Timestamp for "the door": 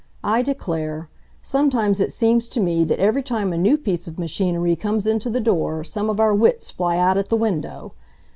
5.29-5.83